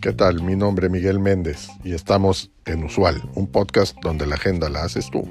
¿Qué 0.00 0.12
tal? 0.12 0.42
Mi 0.42 0.54
nombre 0.54 0.86
es 0.86 0.92
Miguel 0.92 1.18
Méndez 1.18 1.68
y 1.82 1.92
estamos 1.92 2.52
en 2.64 2.84
Usual, 2.84 3.28
un 3.34 3.48
podcast 3.48 3.96
donde 4.02 4.24
la 4.24 4.36
agenda 4.36 4.68
la 4.68 4.84
haces 4.84 5.10
tú. 5.10 5.22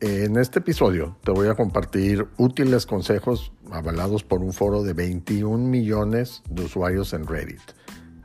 En 0.00 0.36
este 0.36 0.60
episodio 0.60 1.16
te 1.24 1.32
voy 1.32 1.48
a 1.48 1.54
compartir 1.54 2.28
útiles 2.36 2.86
consejos 2.86 3.52
avalados 3.72 4.22
por 4.22 4.40
un 4.40 4.52
foro 4.52 4.82
de 4.82 4.92
21 4.92 5.58
millones 5.58 6.42
de 6.48 6.64
usuarios 6.64 7.12
en 7.12 7.26
Reddit. 7.26 7.60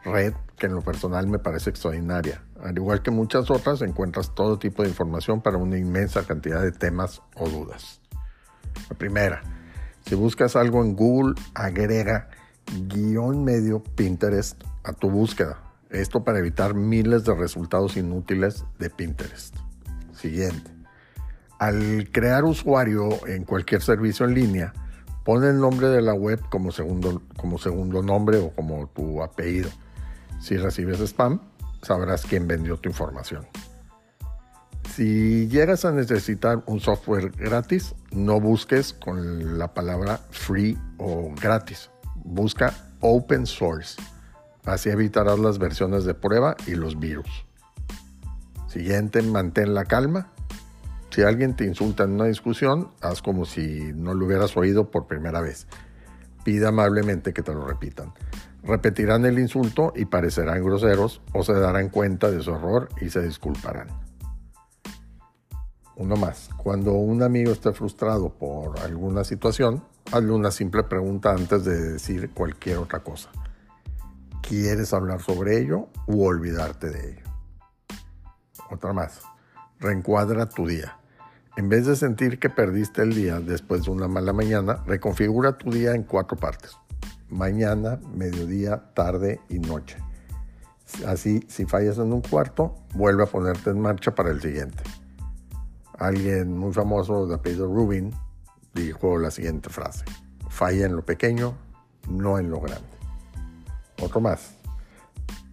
Red 0.03 0.33
que 0.57 0.67
en 0.67 0.75
lo 0.75 0.81
personal 0.81 1.27
me 1.27 1.39
parece 1.39 1.69
extraordinaria. 1.69 2.43
Al 2.63 2.75
igual 2.75 3.01
que 3.01 3.11
muchas 3.11 3.49
otras, 3.49 3.81
encuentras 3.81 4.35
todo 4.35 4.59
tipo 4.59 4.83
de 4.83 4.89
información 4.89 5.41
para 5.41 5.57
una 5.57 5.77
inmensa 5.77 6.23
cantidad 6.23 6.61
de 6.61 6.71
temas 6.71 7.21
o 7.35 7.49
dudas. 7.49 8.01
La 8.89 8.97
primera, 8.97 9.41
si 10.05 10.15
buscas 10.15 10.55
algo 10.55 10.83
en 10.83 10.95
Google, 10.95 11.35
agrega 11.53 12.29
guion 12.87 13.43
medio 13.43 13.83
Pinterest 13.83 14.61
a 14.83 14.93
tu 14.93 15.09
búsqueda. 15.09 15.57
Esto 15.89 16.23
para 16.23 16.39
evitar 16.39 16.73
miles 16.73 17.23
de 17.23 17.33
resultados 17.33 17.97
inútiles 17.97 18.65
de 18.77 18.89
Pinterest. 18.89 19.55
Siguiente 20.13 20.79
al 21.59 22.09
crear 22.11 22.45
usuario 22.45 23.09
en 23.27 23.43
cualquier 23.43 23.81
servicio 23.81 24.25
en 24.25 24.33
línea, 24.33 24.73
pon 25.25 25.43
el 25.43 25.59
nombre 25.59 25.89
de 25.89 26.01
la 26.01 26.13
web 26.13 26.39
como 26.49 26.71
segundo, 26.71 27.21
como 27.35 27.57
segundo 27.57 28.01
nombre 28.01 28.37
o 28.37 28.51
como 28.51 28.87
tu 28.87 29.21
apellido. 29.21 29.69
Si 30.39 30.57
recibes 30.57 30.99
spam, 30.99 31.39
sabrás 31.81 32.25
quién 32.25 32.47
vendió 32.47 32.77
tu 32.77 32.89
información. 32.89 33.47
Si 34.93 35.47
llegas 35.47 35.85
a 35.85 35.91
necesitar 35.91 36.63
un 36.65 36.79
software 36.79 37.29
gratis, 37.31 37.95
no 38.11 38.39
busques 38.39 38.93
con 38.93 39.57
la 39.57 39.73
palabra 39.73 40.19
free 40.31 40.77
o 40.97 41.33
gratis. 41.39 41.89
Busca 42.15 42.73
open 42.99 43.45
source. 43.45 44.01
Así 44.65 44.89
evitarás 44.89 45.39
las 45.39 45.57
versiones 45.57 46.05
de 46.05 46.13
prueba 46.13 46.55
y 46.67 46.75
los 46.75 46.99
virus. 46.99 47.45
Siguiente, 48.67 49.21
mantén 49.21 49.73
la 49.73 49.85
calma 49.85 50.31
si 51.09 51.23
alguien 51.23 51.55
te 51.55 51.65
insulta 51.65 52.03
en 52.03 52.11
una 52.11 52.25
discusión, 52.25 52.91
haz 53.01 53.21
como 53.21 53.45
si 53.45 53.91
no 53.93 54.13
lo 54.13 54.25
hubieras 54.25 54.55
oído 54.55 54.91
por 54.91 55.07
primera 55.07 55.41
vez. 55.41 55.67
Pide 56.43 56.67
amablemente 56.67 57.33
que 57.33 57.41
te 57.41 57.53
lo 57.53 57.65
repitan. 57.65 58.13
Repetirán 58.63 59.25
el 59.25 59.39
insulto 59.39 59.93
y 59.95 60.05
parecerán 60.05 60.63
groseros 60.63 61.21
o 61.33 61.43
se 61.43 61.53
darán 61.53 61.89
cuenta 61.89 62.29
de 62.29 62.41
su 62.41 62.51
error 62.51 62.89
y 63.01 63.09
se 63.09 63.21
disculparán. 63.21 63.87
Uno 65.95 66.15
más. 66.15 66.49
Cuando 66.57 66.93
un 66.93 67.23
amigo 67.23 67.51
esté 67.51 67.73
frustrado 67.73 68.29
por 68.29 68.79
alguna 68.79 69.23
situación, 69.23 69.83
hazle 70.11 70.31
una 70.31 70.51
simple 70.51 70.83
pregunta 70.83 71.31
antes 71.31 71.65
de 71.65 71.93
decir 71.93 72.31
cualquier 72.31 72.77
otra 72.77 72.99
cosa. 72.99 73.29
¿Quieres 74.41 74.93
hablar 74.93 75.21
sobre 75.21 75.59
ello 75.59 75.89
u 76.07 76.23
olvidarte 76.23 76.89
de 76.89 77.11
ello? 77.11 77.25
Otra 78.71 78.93
más. 78.93 79.21
Reencuadra 79.79 80.47
tu 80.47 80.67
día. 80.67 80.97
En 81.57 81.67
vez 81.67 81.85
de 81.85 81.95
sentir 81.95 82.39
que 82.39 82.49
perdiste 82.49 83.01
el 83.01 83.13
día 83.13 83.39
después 83.41 83.83
de 83.83 83.91
una 83.91 84.07
mala 84.07 84.31
mañana, 84.31 84.83
reconfigura 84.85 85.57
tu 85.57 85.71
día 85.71 85.93
en 85.93 86.03
cuatro 86.03 86.37
partes. 86.37 86.77
Mañana, 87.29 87.99
mediodía, 88.13 88.93
tarde 88.93 89.39
y 89.49 89.59
noche. 89.59 89.97
Así, 91.05 91.45
si 91.47 91.65
fallas 91.65 91.97
en 91.97 92.11
un 92.11 92.21
cuarto, 92.21 92.75
vuelve 92.93 93.23
a 93.23 93.27
ponerte 93.27 93.69
en 93.69 93.79
marcha 93.79 94.15
para 94.15 94.31
el 94.31 94.41
siguiente. 94.41 94.83
Alguien 95.97 96.57
muy 96.57 96.73
famoso 96.73 97.27
de 97.27 97.35
apellido 97.35 97.67
Rubin 97.67 98.11
dijo 98.73 99.17
la 99.17 99.31
siguiente 99.31 99.69
frase. 99.69 100.05
Falla 100.49 100.85
en 100.85 100.95
lo 100.95 101.05
pequeño, 101.05 101.53
no 102.09 102.39
en 102.39 102.49
lo 102.49 102.59
grande. 102.59 102.87
Otro 104.01 104.21
más. 104.21 104.55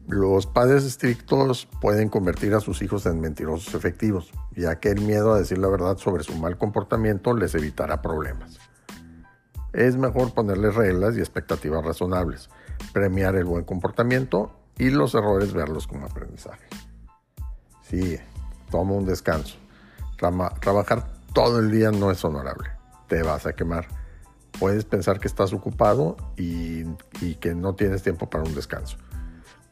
Los 0.09 0.47
padres 0.47 0.85
estrictos 0.85 1.67
pueden 1.81 2.09
convertir 2.09 2.55
a 2.55 2.61
sus 2.61 2.81
hijos 2.81 3.07
en 3.07 3.21
mentirosos 3.21 3.75
efectivos, 3.75 4.31
ya 4.55 4.79
que 4.79 4.91
el 4.91 5.01
miedo 5.01 5.35
a 5.35 5.39
decir 5.39 5.59
la 5.59 5.69
verdad 5.69 5.99
sobre 5.99 6.23
su 6.23 6.35
mal 6.37 6.57
comportamiento 6.57 7.35
les 7.35 7.57
evitará 7.57 8.01
problemas. 8.01 8.61
Es 9.77 9.97
mejor 9.97 10.35
ponerles 10.35 10.75
reglas 10.75 11.17
y 11.17 11.21
expectativas 11.21 11.85
razonables, 11.85 12.51
premiar 12.93 13.37
el 13.37 13.45
buen 13.45 13.65
comportamiento 13.65 14.51
y 14.77 14.91
los 14.91 15.15
errores 15.15 15.53
verlos 15.53 15.87
como 15.87 16.07
aprendizaje. 16.07 16.67
Sigue, 17.83 18.25
toma 18.71 18.95
un 18.95 19.07
descanso. 19.07 19.57
trabajar 20.61 21.07
todo 21.33 21.61
el 21.61 21.71
día 21.71 21.93
no 21.93 22.11
es 22.11 22.25
honorable, 22.25 22.71
te 23.07 23.23
vas 23.23 23.47
a 23.47 23.53
quemar. 23.53 23.87
Puedes 24.59 24.85
pensar 24.85 25.21
que 25.21 25.29
estás 25.29 25.53
ocupado 25.53 26.17
y 26.37 26.85
que 27.37 27.55
no 27.55 27.77
tienes 27.77 28.03
tiempo 28.03 28.29
para 28.29 28.43
un 28.43 28.55
descanso 28.55 28.97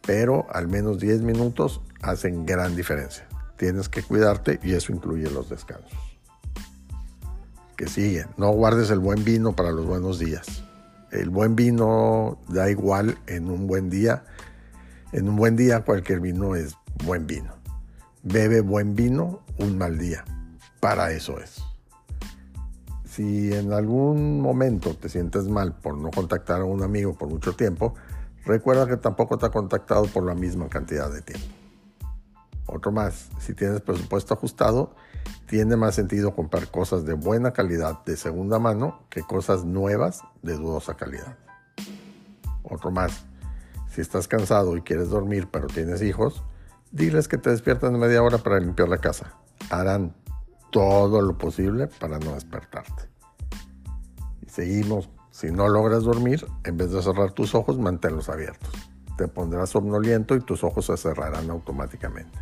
pero 0.06 0.46
al 0.50 0.68
menos 0.68 0.98
10 0.98 1.22
minutos 1.22 1.80
hacen 2.02 2.46
gran 2.46 2.76
diferencia. 2.76 3.26
Tienes 3.56 3.88
que 3.88 4.02
cuidarte 4.02 4.60
y 4.62 4.74
eso 4.74 4.92
incluye 4.92 5.30
los 5.30 5.48
descansos. 5.48 6.13
Que 7.76 7.88
siguen, 7.88 8.26
no 8.36 8.50
guardes 8.50 8.90
el 8.90 8.98
buen 8.98 9.24
vino 9.24 9.54
para 9.54 9.72
los 9.72 9.86
buenos 9.86 10.18
días. 10.18 10.64
El 11.10 11.30
buen 11.30 11.56
vino 11.56 12.38
da 12.48 12.70
igual 12.70 13.18
en 13.26 13.50
un 13.50 13.66
buen 13.66 13.90
día. 13.90 14.24
En 15.12 15.28
un 15.28 15.36
buen 15.36 15.56
día 15.56 15.84
cualquier 15.84 16.20
vino 16.20 16.54
es 16.54 16.76
buen 17.04 17.26
vino. 17.26 17.54
Bebe 18.22 18.60
buen 18.60 18.94
vino 18.94 19.40
un 19.58 19.78
mal 19.78 19.98
día. 19.98 20.24
Para 20.80 21.12
eso 21.12 21.38
es. 21.40 21.62
Si 23.04 23.52
en 23.52 23.72
algún 23.72 24.40
momento 24.40 24.94
te 24.94 25.08
sientes 25.08 25.48
mal 25.48 25.74
por 25.74 25.96
no 25.96 26.10
contactar 26.10 26.60
a 26.60 26.64
un 26.64 26.82
amigo 26.82 27.14
por 27.14 27.28
mucho 27.28 27.54
tiempo, 27.54 27.94
Recuerda 28.44 28.86
que 28.86 28.98
tampoco 28.98 29.38
te 29.38 29.46
ha 29.46 29.50
contactado 29.50 30.04
por 30.04 30.24
la 30.24 30.34
misma 30.34 30.68
cantidad 30.68 31.10
de 31.10 31.22
tiempo. 31.22 31.46
Otro 32.84 32.92
más, 32.92 33.30
si 33.38 33.54
tienes 33.54 33.80
presupuesto 33.80 34.34
ajustado, 34.34 34.94
tiene 35.46 35.74
más 35.74 35.94
sentido 35.94 36.34
comprar 36.34 36.70
cosas 36.70 37.06
de 37.06 37.14
buena 37.14 37.54
calidad 37.54 38.04
de 38.04 38.14
segunda 38.14 38.58
mano 38.58 39.06
que 39.08 39.22
cosas 39.22 39.64
nuevas 39.64 40.20
de 40.42 40.52
dudosa 40.52 40.92
calidad. 40.92 41.38
Otro 42.62 42.90
más, 42.90 43.24
si 43.90 44.02
estás 44.02 44.28
cansado 44.28 44.76
y 44.76 44.82
quieres 44.82 45.08
dormir 45.08 45.48
pero 45.50 45.66
tienes 45.66 46.02
hijos, 46.02 46.44
diles 46.92 47.26
que 47.26 47.38
te 47.38 47.48
despierten 47.48 47.98
media 47.98 48.22
hora 48.22 48.36
para 48.36 48.60
limpiar 48.60 48.90
la 48.90 48.98
casa. 48.98 49.32
Harán 49.70 50.14
todo 50.70 51.22
lo 51.22 51.38
posible 51.38 51.86
para 51.86 52.18
no 52.18 52.34
despertarte. 52.34 53.08
Y 54.42 54.50
seguimos 54.50 55.08
si 55.30 55.50
no 55.50 55.68
logras 55.68 56.02
dormir, 56.02 56.46
en 56.64 56.76
vez 56.76 56.90
de 56.90 57.00
cerrar 57.00 57.32
tus 57.32 57.54
ojos, 57.54 57.78
manténlos 57.78 58.28
abiertos. 58.28 58.74
Te 59.16 59.26
pondrás 59.26 59.70
somnoliento 59.70 60.34
y 60.34 60.40
tus 60.40 60.62
ojos 60.64 60.84
se 60.84 60.98
cerrarán 60.98 61.48
automáticamente. 61.48 62.38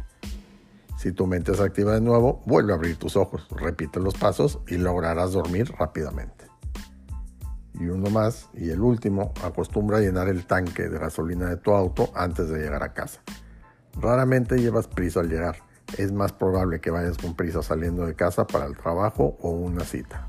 Si 1.02 1.10
tu 1.10 1.26
mente 1.26 1.52
se 1.52 1.64
activa 1.64 1.94
de 1.94 2.00
nuevo, 2.00 2.44
vuelve 2.46 2.72
a 2.72 2.76
abrir 2.76 2.96
tus 2.96 3.16
ojos, 3.16 3.48
repite 3.50 3.98
los 3.98 4.14
pasos 4.14 4.60
y 4.68 4.76
lograrás 4.76 5.32
dormir 5.32 5.68
rápidamente. 5.76 6.46
Y 7.74 7.86
uno 7.86 8.08
más, 8.08 8.48
y 8.54 8.70
el 8.70 8.80
último, 8.80 9.32
acostumbra 9.42 9.98
a 9.98 10.00
llenar 10.00 10.28
el 10.28 10.46
tanque 10.46 10.88
de 10.88 11.00
gasolina 11.00 11.48
de 11.48 11.56
tu 11.56 11.72
auto 11.72 12.12
antes 12.14 12.48
de 12.50 12.60
llegar 12.60 12.84
a 12.84 12.92
casa. 12.92 13.20
Raramente 14.00 14.58
llevas 14.58 14.86
prisa 14.86 15.18
al 15.18 15.28
llegar. 15.28 15.56
Es 15.98 16.12
más 16.12 16.32
probable 16.32 16.80
que 16.80 16.92
vayas 16.92 17.19
con 17.19 17.34
prisa 17.34 17.64
saliendo 17.64 18.06
de 18.06 18.14
casa 18.14 18.46
para 18.46 18.66
el 18.66 18.76
trabajo 18.76 19.36
o 19.40 19.50
una 19.50 19.82
cita. 19.82 20.28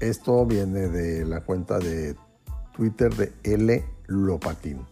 Esto 0.00 0.46
viene 0.46 0.88
de 0.88 1.26
la 1.26 1.42
cuenta 1.42 1.78
de 1.78 2.16
Twitter 2.74 3.14
de 3.14 3.30
L. 3.42 3.84
Lopatín. 4.06 4.86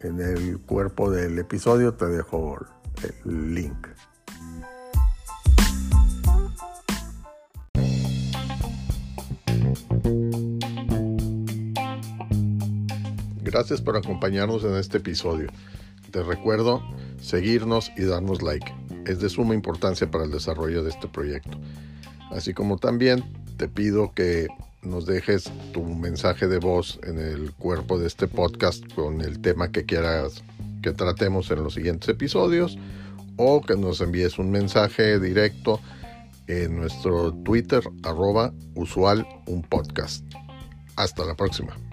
En 0.00 0.18
el 0.18 0.60
cuerpo 0.60 1.10
del 1.10 1.38
episodio 1.38 1.92
te 1.92 2.06
dejo 2.06 2.56
el 3.04 3.54
link. 3.54 3.88
Gracias 13.42 13.80
por 13.80 13.96
acompañarnos 13.96 14.64
en 14.64 14.76
este 14.76 14.98
episodio. 14.98 15.48
Te 16.10 16.22
recuerdo 16.22 16.82
seguirnos 17.20 17.90
y 17.96 18.04
darnos 18.04 18.42
like. 18.42 18.74
Es 19.06 19.20
de 19.20 19.28
suma 19.28 19.54
importancia 19.54 20.10
para 20.10 20.24
el 20.24 20.30
desarrollo 20.30 20.82
de 20.82 20.90
este 20.90 21.08
proyecto. 21.08 21.58
Así 22.30 22.52
como 22.52 22.76
también 22.76 23.24
te 23.56 23.68
pido 23.68 24.12
que 24.14 24.48
nos 24.82 25.06
dejes 25.06 25.50
tu 25.72 25.82
mensaje 25.84 26.48
de 26.48 26.58
voz 26.58 27.00
en 27.02 27.18
el 27.18 27.52
cuerpo 27.52 27.98
de 27.98 28.06
este 28.06 28.28
podcast 28.28 28.84
con 28.94 29.20
el 29.20 29.40
tema 29.40 29.70
que 29.70 29.84
quieras 29.84 30.42
que 30.86 30.92
tratemos 30.92 31.50
en 31.50 31.64
los 31.64 31.74
siguientes 31.74 32.08
episodios 32.08 32.78
o 33.36 33.60
que 33.60 33.76
nos 33.76 34.00
envíes 34.00 34.38
un 34.38 34.52
mensaje 34.52 35.18
directo 35.18 35.80
en 36.46 36.76
nuestro 36.76 37.32
Twitter 37.42 37.82
arroba 38.04 38.52
usual 38.76 39.26
un 39.46 39.62
podcast. 39.62 40.24
Hasta 40.94 41.24
la 41.24 41.34
próxima. 41.34 41.85